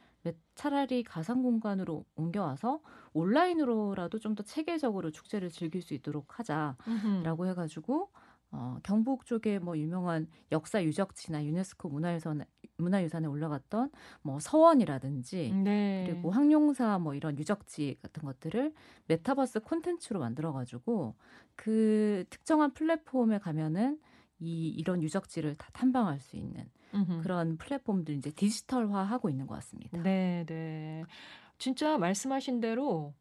차라리 0.56 1.04
가상 1.04 1.42
공간으로 1.44 2.06
옮겨와서 2.16 2.80
온라인으로라도 3.14 4.20
좀 4.20 4.36
더 4.36 4.42
체계적으로 4.44 5.12
축제를 5.12 5.50
즐길 5.50 5.82
수 5.82 5.94
있도록 5.94 6.40
하자라고 6.40 7.48
해가지고 7.48 8.10
어, 8.52 8.78
경북 8.84 9.26
쪽에 9.26 9.58
뭐 9.60 9.78
유명한 9.78 10.28
역사 10.52 10.84
유적지나 10.84 11.44
유네스코 11.44 11.90
문화유산 11.90 12.46
문화유산에 12.78 13.28
올라갔던 13.28 13.90
뭐 14.22 14.40
서원이라든지 14.40 15.52
네. 15.64 16.06
그리고 16.08 16.32
항룡사 16.32 17.00
뭐 17.00 17.16
이런 17.16 17.38
유적지 17.38 17.98
같은 18.02 18.24
것들을 18.24 18.74
메타버스 19.08 19.62
콘텐츠로 19.62 20.20
만들어가지고 20.20 21.16
그 21.56 22.26
특정한 22.30 22.74
플랫폼에 22.74 23.40
가면은 23.40 24.00
이 24.40 24.68
이런 24.70 25.02
유적지를 25.04 25.56
다 25.56 25.70
탐방할 25.74 26.20
수 26.20 26.36
있는 26.36 26.70
음흠. 26.94 27.22
그런 27.22 27.58
플랫폼들 27.58 28.16
이제 28.16 28.32
디지털화하고 28.32 29.30
있는 29.30 29.48
것 29.48 29.56
같습니다. 29.56 30.02
네, 30.02 30.44
네. 30.48 31.04
진짜 31.58 31.98
말씀하신 31.98 32.60
대로 32.60 33.14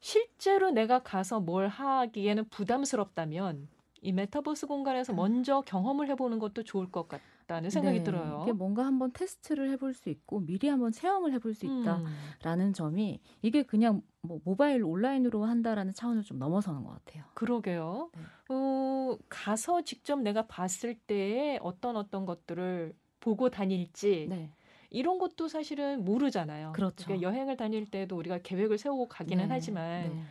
실제로 0.00 0.70
내가 0.70 1.02
가서 1.02 1.40
뭘 1.40 1.68
하기에는 1.68 2.48
부담스럽다면 2.48 3.68
이 4.02 4.12
메타버스 4.12 4.66
공간에서 4.66 5.12
먼저 5.12 5.60
경험을 5.60 6.08
해보는 6.08 6.38
것도 6.38 6.62
좋을 6.62 6.90
것 6.90 7.06
같다는 7.08 7.68
생각이 7.70 7.98
네, 7.98 8.04
들어요. 8.04 8.40
이게 8.42 8.52
뭔가 8.52 8.86
한번 8.86 9.12
테스트를 9.12 9.70
해볼 9.72 9.92
수 9.92 10.08
있고 10.08 10.40
미리 10.40 10.68
한번 10.68 10.90
체험을 10.92 11.32
해볼 11.34 11.54
수 11.54 11.66
음. 11.66 11.82
있다라는 11.82 12.72
점이 12.72 13.20
이게 13.42 13.62
그냥 13.62 14.02
뭐 14.22 14.40
모바일 14.44 14.84
온라인으로 14.84 15.44
한다라는 15.44 15.92
차원을 15.92 16.22
좀 16.22 16.38
넘어서는 16.38 16.84
것 16.84 16.92
같아요. 17.04 17.24
그러게요. 17.34 18.10
네. 18.14 18.22
어, 18.48 19.18
가서 19.28 19.82
직접 19.82 20.20
내가 20.20 20.46
봤을 20.46 20.94
때에 20.94 21.58
어떤 21.62 21.96
어떤 21.96 22.24
것들을 22.24 22.94
보고 23.20 23.50
다닐지 23.50 24.26
네, 24.30 24.50
이런 24.88 25.18
것도 25.18 25.48
사실은 25.48 26.04
모르잖아요. 26.04 26.72
그렇죠. 26.72 27.04
그러니까 27.04 27.28
여행을 27.28 27.56
다닐 27.58 27.84
때도 27.84 28.16
우리가 28.16 28.38
계획을 28.38 28.78
세우고 28.78 29.08
가기는 29.08 29.48
네, 29.48 29.54
하지만 29.54 30.14
네. 30.14 30.22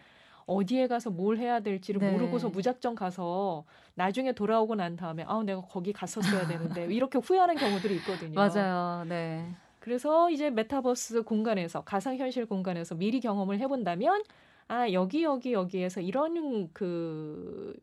어디에 0.49 0.87
가서 0.87 1.09
뭘 1.09 1.37
해야 1.37 1.59
될지를 1.59 2.01
네. 2.01 2.11
모르고서 2.11 2.49
무작정 2.49 2.95
가서 2.95 3.65
나중에 3.95 4.31
돌아오고 4.33 4.75
난 4.75 4.95
다음에 4.95 5.23
아 5.27 5.41
내가 5.43 5.61
거기 5.61 5.93
갔었어야 5.93 6.47
되는데 6.47 6.85
이렇게 6.93 7.19
후회하는 7.19 7.55
경우들이 7.55 7.95
있거든요. 7.97 8.33
맞아요. 8.33 9.05
네. 9.07 9.45
그래서 9.79 10.29
이제 10.29 10.49
메타버스 10.49 11.23
공간에서 11.23 11.83
가상현실 11.83 12.47
공간에서 12.47 12.95
미리 12.95 13.19
경험을 13.19 13.59
해본다면 13.59 14.23
아 14.67 14.91
여기 14.91 15.23
여기 15.23 15.53
여기에서 15.53 16.01
이런 16.01 16.69
그 16.73 17.75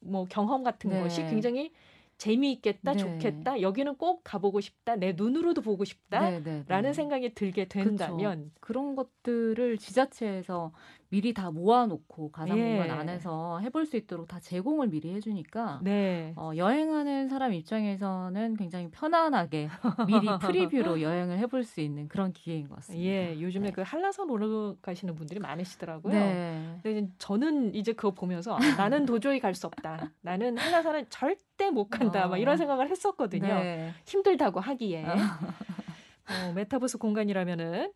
뭐 0.00 0.26
경험 0.26 0.62
같은 0.62 0.90
네. 0.90 1.00
것이 1.02 1.22
굉장히 1.22 1.72
재미있겠다 2.18 2.94
네. 2.94 2.98
좋겠다 2.98 3.60
여기는 3.60 3.96
꼭 3.96 4.22
가보고 4.24 4.60
싶다 4.60 4.96
내 4.96 5.12
눈으로도 5.12 5.62
보고 5.62 5.84
싶다라는 5.84 6.42
네, 6.42 6.64
네, 6.66 6.82
네. 6.82 6.92
생각이 6.92 7.34
들게 7.34 7.66
된다면 7.66 8.50
그런 8.60 8.96
것들을 8.96 9.78
지자체에서 9.78 10.72
미리 11.10 11.32
다 11.32 11.50
모아놓고 11.50 12.30
가상공간 12.32 12.86
예. 12.86 12.90
안에서 12.90 13.60
해볼 13.60 13.86
수 13.86 13.96
있도록 13.96 14.28
다 14.28 14.38
제공을 14.40 14.88
미리 14.88 15.14
해주니까 15.14 15.80
네 15.82 16.34
어, 16.36 16.52
여행하는 16.54 17.28
사람 17.28 17.54
입장에서는 17.54 18.56
굉장히 18.56 18.90
편안하게 18.90 19.68
미리 20.06 20.28
프리뷰로 20.40 21.00
여행을 21.00 21.38
해볼 21.38 21.64
수 21.64 21.80
있는 21.80 22.08
그런 22.08 22.32
기회인 22.32 22.68
것 22.68 22.76
같습니다. 22.76 23.04
예, 23.04 23.40
요즘에 23.40 23.68
네. 23.68 23.72
그 23.72 23.82
한라산 23.82 24.28
올라가시는 24.28 25.14
분들이 25.14 25.40
많으시더라고요. 25.40 26.12
네. 26.12 26.78
근데 26.82 27.08
저는 27.18 27.74
이제 27.74 27.92
그거 27.92 28.10
보면서 28.10 28.54
아, 28.56 28.60
나는 28.76 29.04
도저히 29.06 29.40
갈 29.40 29.54
수 29.54 29.66
없다. 29.66 30.12
나는 30.20 30.56
한라산은 30.56 31.06
절대 31.08 31.70
못 31.70 31.88
간다. 31.88 32.26
어. 32.26 32.28
막 32.28 32.36
이런 32.38 32.56
생각을 32.56 32.88
했었거든요. 32.90 33.46
네. 33.46 33.92
힘들다고 34.06 34.60
하기에 34.60 35.04
어, 35.04 36.52
메타버스 36.54 36.98
공간이라면은 36.98 37.84
음, 37.86 37.92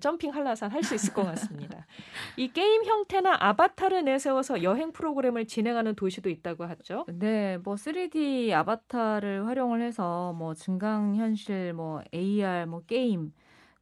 jumping 0.00 0.32
한라산 0.34 0.70
할 0.70 0.82
수 0.82 0.94
있을 0.94 1.14
것 1.14 1.24
같습니다. 1.24 1.86
이 2.36 2.48
게임 2.48 2.84
형태나 2.84 3.36
아바타를 3.38 4.04
내세워서 4.04 4.62
여행 4.62 4.92
프로그램을 4.92 5.46
진행하는 5.46 5.94
도시도 5.94 6.28
있다고 6.28 6.64
하죠. 6.64 7.04
네, 7.08 7.58
뭐 7.58 7.74
3D 7.76 8.52
아바타를 8.52 9.46
활용을 9.46 9.82
해서 9.82 10.32
뭐 10.32 10.54
증강 10.54 11.16
현실, 11.16 11.72
뭐 11.72 12.02
AR, 12.12 12.66
뭐 12.66 12.82
게임 12.86 13.32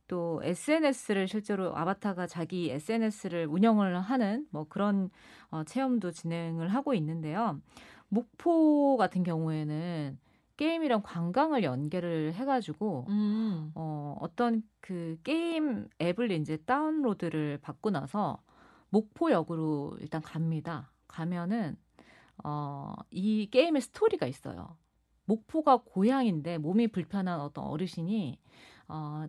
또 0.08 0.40
SNS를 0.42 1.28
실제로 1.28 1.76
아바타가 1.76 2.26
자기 2.26 2.70
SNS를 2.70 3.46
운영을 3.46 3.98
하는 4.00 4.46
뭐 4.50 4.66
그런 4.68 5.10
어, 5.50 5.64
체험도 5.64 6.10
진행을 6.12 6.68
하고 6.68 6.94
있는데요. 6.94 7.60
목포 8.08 8.96
같은 8.96 9.22
경우에는 9.22 10.18
게임이랑 10.58 11.02
관광을 11.04 11.62
연계를 11.62 12.34
해가지고 12.34 13.06
음. 13.08 13.70
어, 13.74 14.16
어떤 14.20 14.62
그 14.80 15.16
게임 15.22 15.88
앱을 16.02 16.32
이제 16.32 16.56
다운로드를 16.58 17.58
받고 17.62 17.90
나서 17.90 18.42
목포역으로 18.90 19.96
일단 20.00 20.20
갑니다. 20.20 20.90
가면은 21.06 21.76
어, 22.44 22.92
이 23.10 23.48
게임의 23.50 23.80
스토리가 23.82 24.26
있어요. 24.26 24.76
목포가 25.24 25.78
고향인데 25.84 26.58
몸이 26.58 26.88
불편한 26.88 27.40
어떤 27.40 27.64
어르신이 27.64 28.38
어, 28.88 29.26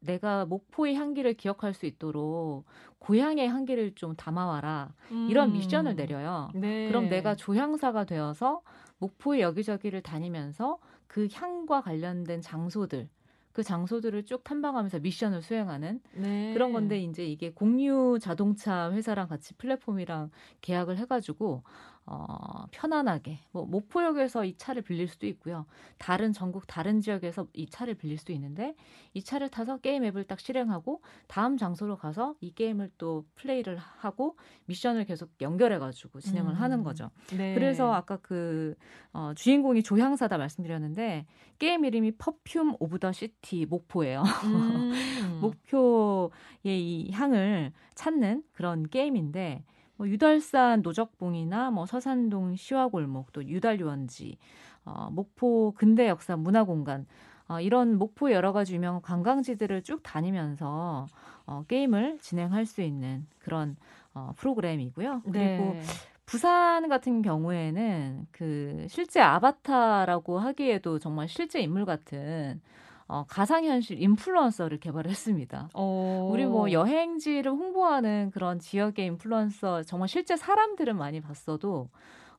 내가 0.00 0.46
목포의 0.46 0.94
향기를 0.94 1.34
기억할 1.34 1.74
수 1.74 1.84
있도록 1.84 2.64
고향의 3.00 3.48
향기를 3.48 3.94
좀 3.96 4.16
담아와라 4.16 4.94
이런 5.28 5.50
음. 5.50 5.52
미션을 5.54 5.94
내려요. 5.94 6.48
네. 6.54 6.88
그럼 6.88 7.10
내가 7.10 7.34
조향사가 7.34 8.04
되어서 8.04 8.62
목포의 9.00 9.40
여기저기를 9.40 10.02
다니면서 10.02 10.78
그 11.06 11.26
향과 11.32 11.82
관련된 11.82 12.40
장소들, 12.40 13.08
그 13.52 13.62
장소들을 13.64 14.24
쭉 14.24 14.44
탐방하면서 14.44 15.00
미션을 15.00 15.42
수행하는 15.42 16.00
네. 16.14 16.52
그런 16.54 16.72
건데 16.72 17.00
이제 17.00 17.26
이게 17.26 17.50
공유 17.50 18.18
자동차 18.20 18.92
회사랑 18.92 19.26
같이 19.28 19.54
플랫폼이랑 19.54 20.30
계약을 20.60 20.98
해가지고 20.98 21.64
어, 22.12 22.66
편안하게 22.72 23.38
뭐 23.52 23.64
목포역에서 23.66 24.44
이 24.44 24.56
차를 24.56 24.82
빌릴 24.82 25.06
수도 25.06 25.28
있고요. 25.28 25.64
다른 25.96 26.32
전국 26.32 26.66
다른 26.66 27.00
지역에서 27.00 27.46
이 27.52 27.66
차를 27.70 27.94
빌릴 27.94 28.18
수도 28.18 28.32
있는데 28.32 28.74
이 29.14 29.22
차를 29.22 29.48
타서 29.48 29.78
게임 29.78 30.04
앱을 30.04 30.24
딱 30.24 30.40
실행하고 30.40 31.02
다음 31.28 31.56
장소로 31.56 31.96
가서 31.96 32.34
이 32.40 32.52
게임을 32.52 32.90
또 32.98 33.24
플레이를 33.36 33.76
하고 33.76 34.36
미션을 34.66 35.04
계속 35.04 35.30
연결해 35.40 35.78
가지고 35.78 36.18
진행을 36.18 36.54
음. 36.54 36.56
하는 36.56 36.82
거죠. 36.82 37.10
네. 37.36 37.54
그래서 37.54 37.92
아까 37.92 38.16
그 38.16 38.74
어, 39.12 39.30
주인공이 39.36 39.84
조향사다 39.84 40.36
말씀드렸는데 40.36 41.26
게임 41.60 41.84
이름이 41.84 42.16
Perfume 42.18 42.74
of 42.80 42.98
the 42.98 43.12
City 43.12 43.66
목포예요. 43.66 44.24
음. 44.46 44.90
목포의 45.40 46.30
이 46.64 47.10
향을 47.12 47.72
찾는 47.94 48.42
그런 48.52 48.88
게임인데 48.88 49.62
뭐 50.00 50.08
유달산 50.08 50.80
노적봉이나 50.80 51.70
뭐 51.70 51.84
서산동 51.84 52.56
시화골목 52.56 53.34
또 53.34 53.44
유달유원지 53.44 54.38
어, 54.86 55.10
목포 55.12 55.74
근대 55.76 56.08
역사 56.08 56.38
문화공간 56.38 57.06
어, 57.48 57.60
이런 57.60 57.98
목포 57.98 58.32
여러 58.32 58.54
가지 58.54 58.74
유명한 58.76 59.02
관광지들을 59.02 59.82
쭉 59.82 60.02
다니면서 60.02 61.06
어, 61.44 61.64
게임을 61.68 62.18
진행할 62.22 62.64
수 62.64 62.80
있는 62.80 63.26
그런 63.40 63.76
어, 64.14 64.32
프로그램이고요. 64.38 65.20
그리고 65.24 65.74
네. 65.74 65.82
부산 66.24 66.88
같은 66.88 67.20
경우에는 67.20 68.26
그 68.30 68.86
실제 68.88 69.20
아바타라고 69.20 70.38
하기에도 70.38 70.98
정말 70.98 71.28
실제 71.28 71.60
인물 71.60 71.84
같은 71.84 72.62
어, 73.10 73.24
가상현실 73.28 74.00
인플루언서를 74.00 74.78
개발했습니다. 74.78 75.70
오. 75.74 76.28
우리 76.30 76.46
뭐 76.46 76.70
여행지를 76.70 77.50
홍보하는 77.50 78.30
그런 78.30 78.60
지역의 78.60 79.04
인플루언서 79.06 79.82
정말 79.82 80.08
실제 80.08 80.36
사람들은 80.36 80.96
많이 80.96 81.20
봤어도 81.20 81.88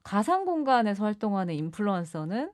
가상 0.02 0.46
공간에서 0.46 1.04
활동하는 1.04 1.54
인플루언서는 1.54 2.50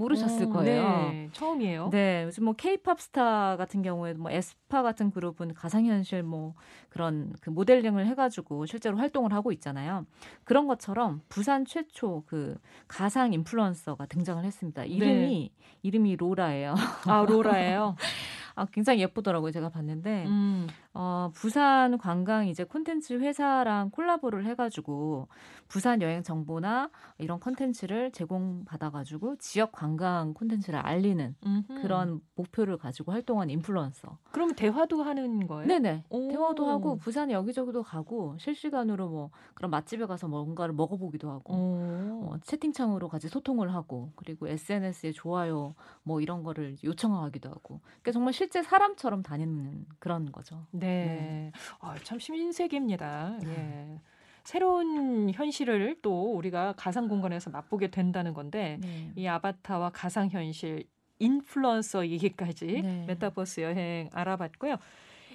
모르셨을 0.00 0.46
오, 0.46 0.50
거예요. 0.50 0.82
네, 0.82 1.28
처음이에요. 1.32 1.90
네, 1.90 2.24
요즘 2.24 2.44
뭐 2.44 2.54
케이팝 2.54 3.00
스타 3.00 3.56
같은 3.58 3.82
경우에도 3.82 4.22
뭐 4.22 4.30
에스파 4.30 4.82
같은 4.82 5.10
그룹은 5.10 5.52
가상현실 5.52 6.22
뭐 6.22 6.54
그런 6.88 7.34
그 7.42 7.50
모델링을 7.50 8.06
해가지고 8.06 8.64
실제로 8.64 8.96
활동을 8.96 9.32
하고 9.34 9.52
있잖아요. 9.52 10.06
그런 10.44 10.66
것처럼 10.66 11.20
부산 11.28 11.66
최초 11.66 12.22
그 12.26 12.56
가상 12.88 13.34
인플루언서가 13.34 14.06
등장을 14.06 14.42
했습니다. 14.42 14.84
이름이 14.84 15.50
네. 15.54 15.68
이름이 15.82 16.16
로라예요. 16.16 16.74
아 17.06 17.24
로라예요. 17.28 17.96
아, 18.54 18.66
굉장히 18.66 19.00
예쁘더라고요. 19.00 19.52
제가 19.52 19.70
봤는데. 19.70 20.24
음. 20.26 20.66
어, 20.92 21.30
부산 21.32 21.98
관광 21.98 22.48
이제 22.48 22.64
콘텐츠 22.64 23.14
회사랑 23.14 23.90
콜라보를 23.90 24.44
해가지고 24.46 25.28
부산 25.68 26.02
여행 26.02 26.24
정보나 26.24 26.90
이런 27.18 27.38
콘텐츠를 27.38 28.10
제공받아가지고 28.10 29.36
지역 29.36 29.70
관광 29.70 30.34
콘텐츠를 30.34 30.80
알리는 30.80 31.36
음흠. 31.46 31.80
그런 31.80 32.20
목표를 32.34 32.76
가지고 32.76 33.12
활동한 33.12 33.50
인플루언서. 33.50 34.18
그럼 34.32 34.52
대화도 34.54 35.02
하는 35.04 35.46
거예요? 35.46 35.68
네네. 35.68 36.04
오. 36.10 36.28
대화도 36.28 36.66
하고 36.66 36.96
부산 36.96 37.30
여기저기도 37.30 37.84
가고 37.84 38.36
실시간으로 38.38 39.08
뭐 39.08 39.30
그런 39.54 39.70
맛집에 39.70 40.06
가서 40.06 40.26
뭔가를 40.26 40.74
먹어보기도 40.74 41.30
하고 41.30 41.54
어, 41.54 42.34
채팅창으로 42.42 43.08
같이 43.08 43.28
소통을 43.28 43.72
하고 43.72 44.10
그리고 44.16 44.48
SNS에 44.48 45.12
좋아요 45.12 45.74
뭐 46.02 46.20
이런 46.20 46.42
거를 46.42 46.76
요청하기도 46.82 47.48
하고. 47.48 47.80
그러니까 47.84 48.10
정말 48.12 48.32
실제 48.32 48.62
사람처럼 48.62 49.22
다니는 49.22 49.86
그런 50.00 50.32
거죠. 50.32 50.66
네. 50.80 51.04
네. 51.04 51.52
아, 51.80 51.94
참 52.02 52.18
신세계입니다. 52.18 53.38
예. 53.42 53.46
네. 53.46 54.00
새로운 54.44 55.30
현실을 55.30 55.96
또 56.02 56.34
우리가 56.34 56.74
가상 56.76 57.08
공간에서 57.08 57.50
맛보게 57.50 57.90
된다는 57.90 58.34
건데 58.34 58.78
네. 58.80 59.12
이 59.14 59.26
아바타와 59.26 59.90
가상 59.90 60.28
현실 60.30 60.84
인플루언서 61.18 62.08
얘기까지 62.08 62.80
네. 62.82 63.04
메타버스 63.06 63.60
여행 63.60 64.08
알아봤고요. 64.12 64.76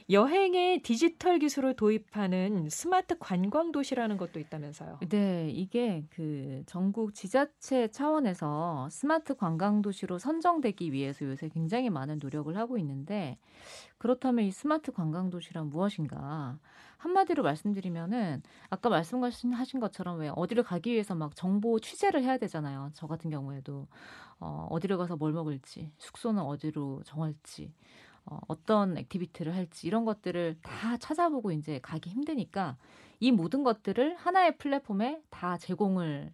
여행에 0.07 0.81
디지털 0.83 1.39
기술을 1.39 1.75
도입하는 1.75 2.69
스마트 2.69 3.17
관광 3.17 3.71
도시라는 3.71 4.17
것도 4.17 4.39
있다면서요. 4.39 4.99
네, 5.09 5.49
이게 5.49 6.05
그 6.11 6.61
전국 6.67 7.15
지자체 7.15 7.87
차원에서 7.87 8.87
스마트 8.91 9.35
관광 9.35 9.81
도시로 9.81 10.19
선정되기 10.19 10.91
위해서 10.91 11.25
요새 11.25 11.49
굉장히 11.49 11.89
많은 11.89 12.19
노력을 12.21 12.55
하고 12.55 12.77
있는데 12.77 13.39
그렇다면 13.97 14.45
이 14.45 14.51
스마트 14.51 14.91
관광 14.91 15.31
도시란 15.31 15.69
무엇인가? 15.69 16.59
한마디로 16.97 17.41
말씀드리면은 17.41 18.43
아까 18.69 18.89
말씀하신 18.89 19.79
것처럼 19.79 20.19
왜 20.19 20.31
어디를 20.35 20.63
가기 20.63 20.91
위해서 20.91 21.15
막 21.15 21.35
정보 21.35 21.79
취재를 21.79 22.23
해야 22.23 22.37
되잖아요. 22.37 22.91
저 22.93 23.07
같은 23.07 23.31
경우에도 23.31 23.87
어, 24.39 24.67
어디를 24.69 24.97
가서 24.97 25.15
뭘 25.15 25.33
먹을지, 25.33 25.91
숙소는 25.97 26.43
어디로 26.43 27.01
정할지, 27.05 27.73
어, 28.25 28.39
어떤 28.47 28.97
activity를 28.97 29.55
할지 29.55 29.87
이런 29.87 30.05
것들을 30.05 30.57
다 30.61 30.97
찾아보고 30.97 31.51
이제 31.51 31.79
가기 31.81 32.09
힘드니까 32.09 32.77
이 33.19 33.31
모든 33.31 33.63
것들을 33.63 34.15
하나의 34.15 34.57
플랫폼에 34.57 35.21
다 35.29 35.57
제공을 35.57 36.33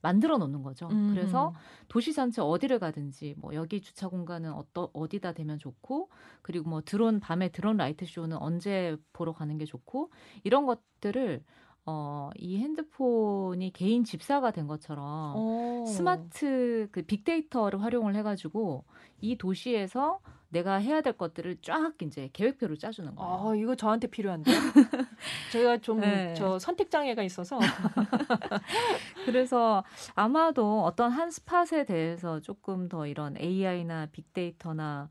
만들어 0.00 0.36
놓는 0.36 0.62
거죠. 0.62 0.86
음. 0.92 1.10
그래서 1.14 1.54
도시 1.88 2.12
전체 2.12 2.42
어디를 2.42 2.78
가든지 2.78 3.34
뭐 3.38 3.54
여기 3.54 3.80
주차 3.80 4.08
공간은 4.08 4.52
어떠, 4.52 4.90
어디다 4.92 5.32
대면 5.32 5.58
좋고 5.58 6.10
그리고 6.42 6.68
뭐 6.68 6.82
드론 6.82 7.20
밤에 7.20 7.48
드론 7.48 7.78
라이트 7.78 8.04
쇼는 8.04 8.36
언제 8.36 8.96
보러 9.14 9.32
가는 9.32 9.56
게 9.56 9.64
좋고 9.64 10.10
이런 10.44 10.66
것들을 10.66 11.42
어, 11.86 12.30
이 12.36 12.58
핸드폰이 12.58 13.72
개인 13.72 14.04
집사가 14.04 14.50
된 14.50 14.66
것처럼 14.66 15.36
오. 15.36 15.86
스마트 15.86 16.88
그 16.92 17.02
빅데이터를 17.02 17.82
활용을 17.82 18.14
해가지고 18.14 18.84
이 19.20 19.36
도시에서 19.36 20.20
내가 20.54 20.76
해야 20.76 21.00
될 21.00 21.14
것들을 21.14 21.56
쫙 21.62 21.94
이제 22.00 22.30
계획표를 22.32 22.78
짜주는 22.78 23.16
거예요. 23.16 23.50
아, 23.50 23.54
이거 23.56 23.74
저한테 23.74 24.06
필요한데. 24.06 24.50
제가 25.50 25.78
좀저 25.78 25.98
네. 26.00 26.58
선택 26.60 26.92
장애가 26.92 27.24
있어서. 27.24 27.58
그래서 29.26 29.82
아마도 30.14 30.84
어떤 30.84 31.10
한 31.10 31.32
스팟에 31.32 31.84
대해서 31.84 32.38
조금 32.38 32.88
더 32.88 33.08
이런 33.08 33.36
AI나 33.36 34.06
빅데이터나 34.12 35.08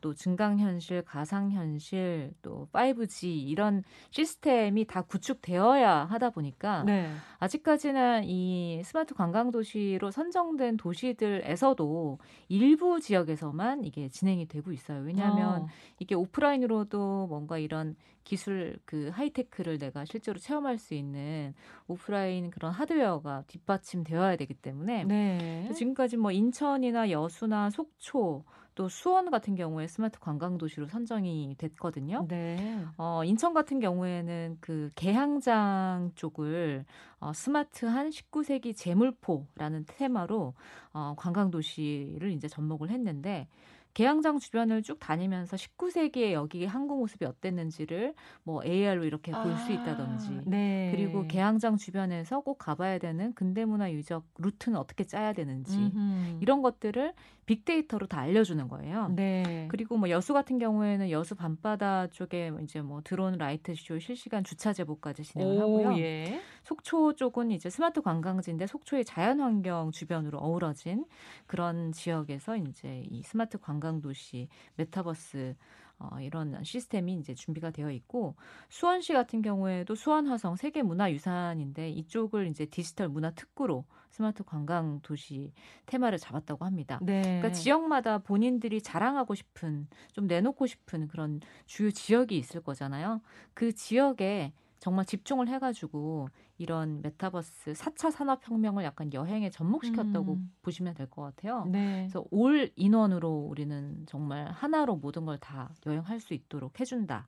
또 0.00 0.14
증강현실, 0.14 1.02
가상현실, 1.02 2.32
또 2.42 2.68
5G 2.72 3.48
이런 3.48 3.82
시스템이 4.10 4.86
다 4.86 5.02
구축되어야 5.02 6.04
하다 6.04 6.30
보니까 6.30 6.84
네. 6.84 7.10
아직까지는 7.38 8.24
이 8.24 8.82
스마트 8.84 9.14
관광 9.14 9.50
도시로 9.50 10.10
선정된 10.10 10.76
도시들에서도 10.76 12.18
일부 12.48 13.00
지역에서만 13.00 13.84
이게 13.84 14.08
진행이 14.08 14.46
되고 14.46 14.72
있어요. 14.72 15.02
왜냐하면 15.02 15.62
어. 15.62 15.68
이게 15.98 16.14
오프라인으로도 16.14 17.26
뭔가 17.28 17.58
이런 17.58 17.96
기술 18.26 18.76
그 18.84 19.08
하이테크를 19.12 19.78
내가 19.78 20.04
실제로 20.04 20.38
체험할 20.38 20.78
수 20.78 20.94
있는 20.94 21.54
오프라인 21.86 22.50
그런 22.50 22.72
하드웨어가 22.72 23.44
뒷받침되어야 23.46 24.36
되기 24.36 24.52
때문에 24.52 25.04
네. 25.04 25.70
지금까지 25.72 26.16
뭐 26.16 26.32
인천이나 26.32 27.10
여수나 27.10 27.70
속초 27.70 28.44
또 28.76 28.90
수원 28.90 29.30
같은 29.30 29.56
경우에 29.56 29.88
스마트 29.88 30.20
관광 30.20 30.58
도시로 30.58 30.86
선정이 30.86 31.56
됐거든요. 31.58 32.26
네. 32.28 32.84
어, 32.98 33.24
인천 33.24 33.54
같은 33.54 33.80
경우에는 33.80 34.58
그 34.60 34.90
개항장 34.94 36.12
쪽을 36.14 36.84
어, 37.18 37.32
스마트한 37.32 38.10
19세기 38.10 38.76
재물포라는 38.76 39.86
테마로 39.88 40.54
어, 40.92 41.14
관광 41.16 41.50
도시를 41.50 42.30
이제 42.32 42.48
접목을 42.48 42.90
했는데 42.90 43.48
개항장 43.96 44.38
주변을 44.38 44.82
쭉 44.82 45.00
다니면서 45.00 45.56
19세기에 45.56 46.32
여기 46.32 46.66
항구 46.66 46.98
모습이 46.98 47.24
어땠는지를 47.24 48.12
뭐 48.42 48.62
AR로 48.62 49.06
이렇게 49.06 49.32
아, 49.32 49.42
볼수 49.42 49.72
있다든지 49.72 50.42
네. 50.44 50.92
그리고 50.94 51.26
개항장 51.26 51.78
주변에서 51.78 52.40
꼭 52.40 52.58
가봐야 52.58 52.98
되는 52.98 53.32
근대 53.32 53.64
문화 53.64 53.90
유적 53.90 54.26
루트는 54.36 54.78
어떻게 54.78 55.04
짜야 55.04 55.32
되는지 55.32 55.78
음흠. 55.78 56.40
이런 56.42 56.60
것들을 56.60 57.14
빅데이터로 57.46 58.06
다 58.06 58.20
알려주는 58.20 58.68
거예요. 58.68 59.08
네. 59.14 59.66
그리고 59.70 59.96
뭐 59.96 60.10
여수 60.10 60.34
같은 60.34 60.58
경우에는 60.58 61.10
여수 61.10 61.34
밤바다 61.34 62.08
쪽에 62.08 62.52
이제 62.62 62.82
뭐 62.82 63.00
드론 63.02 63.38
라이트 63.38 63.74
쇼 63.76 63.98
실시간 63.98 64.44
주차 64.44 64.72
제보까지 64.72 65.22
진행을 65.22 65.60
하고요. 65.60 65.96
예. 65.98 66.40
속초 66.64 67.14
쪽은 67.14 67.52
이제 67.52 67.70
스마트 67.70 68.02
관광지인데 68.02 68.66
속초의 68.66 69.04
자연환경 69.04 69.92
주변으로 69.92 70.38
어우러진 70.38 71.06
그런 71.46 71.92
지역에서 71.92 72.56
이제 72.56 73.04
이 73.08 73.22
스마트 73.22 73.58
관광 73.58 73.85
도시 74.00 74.48
메타버스 74.76 75.54
어, 75.98 76.20
이런 76.20 76.62
시스템이 76.62 77.14
이제 77.14 77.34
준비가 77.34 77.70
되어 77.70 77.90
있고 77.90 78.36
수원시 78.68 79.12
같은 79.12 79.40
경우에도 79.40 79.94
수원화성 79.94 80.56
세계 80.56 80.82
문화유산인데 80.82 81.90
이쪽을 81.90 82.48
이제 82.48 82.66
디지털 82.66 83.08
문화 83.08 83.30
특구로 83.30 83.84
스마트 84.10 84.44
관광 84.44 85.00
도시 85.02 85.52
테마를 85.86 86.18
잡았다고 86.18 86.64
합니다. 86.64 86.98
네. 87.02 87.22
그러니까 87.22 87.52
지역마다 87.52 88.18
본인들이 88.18 88.82
자랑하고 88.82 89.34
싶은 89.34 89.88
좀 90.12 90.26
내놓고 90.26 90.66
싶은 90.66 91.08
그런 91.08 91.40
주요 91.66 91.90
지역이 91.90 92.36
있을 92.36 92.62
거잖아요. 92.62 93.20
그 93.54 93.74
지역에 93.74 94.52
정말 94.86 95.04
집중을 95.04 95.48
해가지고 95.48 96.28
이런 96.58 97.02
메타버스 97.02 97.72
4차 97.72 98.12
산업혁명을 98.12 98.84
약간 98.84 99.12
여행에 99.12 99.50
접목시켰다고 99.50 100.34
음. 100.34 100.52
보시면 100.62 100.94
될 100.94 101.10
것 101.10 101.22
같아요. 101.22 101.64
네. 101.64 102.02
그래서 102.02 102.24
올 102.30 102.70
인원으로 102.76 103.28
우리는 103.50 104.04
정말 104.06 104.46
하나로 104.48 104.94
모든 104.94 105.24
걸 105.24 105.38
다 105.38 105.74
여행할 105.86 106.20
수 106.20 106.34
있도록 106.34 106.78
해준다. 106.78 107.26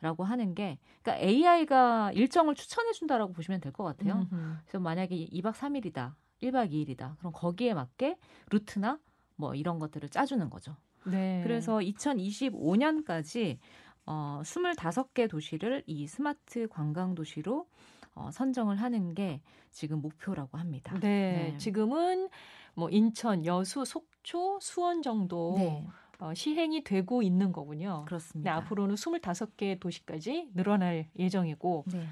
라고 0.00 0.24
하는 0.24 0.54
게 0.54 0.78
그러니까 1.02 1.22
AI가 1.26 2.12
일정을 2.12 2.54
추천해 2.54 2.92
준다라고 2.92 3.34
보시면 3.34 3.60
될 3.60 3.70
것 3.70 3.84
같아요. 3.84 4.26
음흠. 4.32 4.56
그래서 4.64 4.80
만약에 4.80 5.14
2박 5.26 5.52
3일이다. 5.52 6.14
1박 6.42 6.70
2일이다. 6.72 7.18
그럼 7.18 7.32
거기에 7.34 7.74
맞게 7.74 8.16
루트나 8.50 8.98
뭐 9.36 9.54
이런 9.54 9.78
것들을 9.78 10.08
짜주는 10.08 10.48
거죠. 10.48 10.74
네. 11.06 11.42
그래서 11.44 11.80
2025년까지 11.80 13.58
어, 14.06 14.40
25개 14.44 15.28
도시를 15.28 15.82
이 15.86 16.06
스마트 16.06 16.68
관광 16.68 17.14
도시로 17.14 17.66
어, 18.14 18.30
선정을 18.30 18.80
하는 18.80 19.14
게 19.14 19.40
지금 19.70 20.00
목표라고 20.00 20.58
합니다. 20.58 20.94
네, 21.00 21.50
네. 21.52 21.58
지금은 21.58 22.28
뭐 22.74 22.88
인천, 22.90 23.44
여수, 23.44 23.84
속초, 23.84 24.58
수원 24.60 25.02
정도 25.02 25.54
네. 25.56 25.86
어, 26.18 26.32
시행이 26.32 26.84
되고 26.84 27.22
있는 27.22 27.52
거군요. 27.52 28.04
그렇습니다. 28.06 28.50
네, 28.50 28.56
앞으로는 28.56 28.94
25개 28.94 29.80
도시까지 29.80 30.50
늘어날 30.54 31.08
예정이고 31.18 31.84
네. 31.88 32.06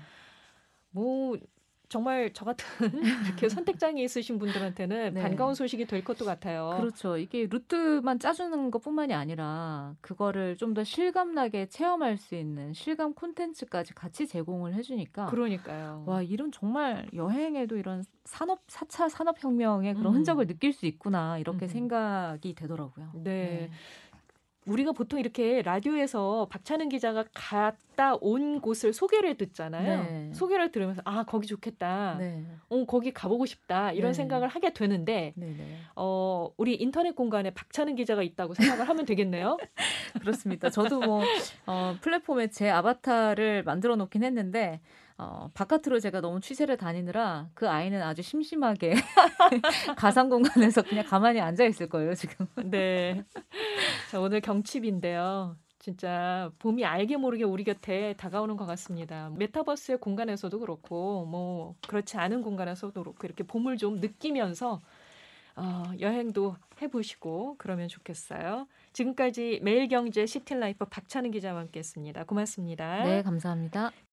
뭐 0.90 1.36
정말 1.92 2.30
저 2.32 2.46
같은 2.46 2.64
이렇게 3.26 3.50
선택장애 3.50 4.02
있으신 4.02 4.38
분들한테는 4.38 5.12
네. 5.12 5.22
반가운 5.22 5.54
소식이 5.54 5.84
될 5.84 6.02
것도 6.02 6.24
같아요. 6.24 6.74
그렇죠. 6.78 7.18
이게 7.18 7.46
루트만 7.46 8.18
짜주는 8.18 8.70
것뿐만이 8.70 9.12
아니라 9.12 9.94
그거를 10.00 10.56
좀 10.56 10.72
더 10.72 10.84
실감나게 10.84 11.66
체험할 11.66 12.16
수 12.16 12.34
있는 12.34 12.72
실감 12.72 13.12
콘텐츠까지 13.12 13.92
같이 13.92 14.26
제공을 14.26 14.72
해주니까 14.72 15.26
그러니까요. 15.26 16.04
와 16.06 16.22
이런 16.22 16.50
정말 16.50 17.06
여행에도 17.12 17.76
이런 17.76 18.04
산업 18.24 18.66
4차 18.68 19.10
산업혁명의 19.10 19.92
그런 19.94 20.14
음. 20.14 20.16
흔적을 20.16 20.46
느낄 20.46 20.72
수 20.72 20.86
있구나 20.86 21.36
이렇게 21.36 21.66
음. 21.66 21.68
생각이 21.68 22.54
되더라고요. 22.54 23.10
네. 23.22 23.68
우리가 24.64 24.92
보통 24.92 25.18
이렇게 25.18 25.60
라디오에서 25.62 26.46
박찬은 26.48 26.88
기자가 26.88 27.24
갔다 27.34 28.14
온 28.20 28.60
곳을 28.60 28.92
소개를 28.92 29.36
듣잖아요. 29.36 30.02
네. 30.04 30.30
소개를 30.34 30.70
들으면서 30.70 31.02
아 31.04 31.24
거기 31.24 31.46
좋겠다. 31.48 32.16
네. 32.18 32.44
어 32.68 32.84
거기 32.84 33.12
가보고 33.12 33.44
싶다 33.46 33.92
이런 33.92 34.12
네. 34.12 34.14
생각을 34.14 34.48
하게 34.48 34.72
되는데 34.72 35.32
네, 35.36 35.46
네. 35.46 35.78
어 35.96 36.48
우리 36.56 36.76
인터넷 36.76 37.16
공간에 37.16 37.50
박찬은 37.50 37.96
기자가 37.96 38.22
있다고 38.22 38.54
생각을 38.54 38.88
하면 38.88 39.04
되겠네요. 39.04 39.56
그렇습니다. 40.20 40.70
저도 40.70 41.00
뭐 41.00 41.22
어, 41.66 41.96
플랫폼에 42.00 42.48
제 42.48 42.70
아바타를 42.70 43.64
만들어 43.64 43.96
놓긴 43.96 44.22
했는데 44.22 44.80
어, 45.22 45.50
바깥으로 45.54 46.00
제가 46.00 46.20
너무 46.20 46.40
취재를 46.40 46.76
다니느라 46.76 47.48
그 47.54 47.68
아이는 47.68 48.02
아주 48.02 48.22
심심하게 48.22 48.94
가상 49.96 50.28
공간에서 50.28 50.82
그냥 50.82 51.04
가만히 51.06 51.40
앉아 51.40 51.64
있을 51.64 51.88
거예요 51.88 52.14
지금. 52.14 52.46
네. 52.64 53.24
자 54.10 54.20
오늘 54.20 54.40
경칩인데요. 54.40 55.56
진짜 55.78 56.50
봄이 56.58 56.84
알게 56.84 57.16
모르게 57.16 57.44
우리 57.44 57.64
곁에 57.64 58.14
다가오는 58.16 58.56
것 58.56 58.66
같습니다. 58.66 59.30
메타버스의 59.36 59.98
공간에서도 59.98 60.58
그렇고 60.60 61.24
뭐 61.26 61.74
그렇지 61.88 62.16
않은 62.16 62.42
공간에서도 62.42 62.92
그렇고 63.00 63.18
이렇게 63.24 63.44
봄을 63.44 63.78
좀 63.78 64.00
느끼면서 64.00 64.80
어, 65.54 65.82
여행도 66.00 66.56
해보시고 66.80 67.56
그러면 67.58 67.88
좋겠어요. 67.88 68.66
지금까지 68.92 69.60
매일경제 69.62 70.26
시티라이프 70.26 70.86
박찬은 70.86 71.30
기자와 71.30 71.60
함께했습니다. 71.60 72.24
고맙습니다. 72.24 73.04
네, 73.04 73.22
감사합니다. 73.22 73.92